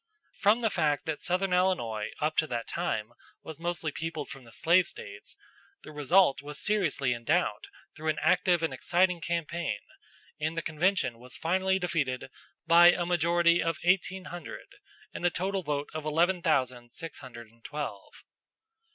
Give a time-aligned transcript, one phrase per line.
[0.39, 3.13] From the fact that southern Illinois up to that time
[3.43, 5.37] was mostly peopled from the slave States,
[5.83, 9.77] the result was seriously in doubt through an active and exciting campaign,
[10.39, 12.31] and the convention was finally defeated
[12.65, 14.69] by a majority of eighteen hundred
[15.13, 18.23] in a total vote of eleven thousand six hundred and twelve.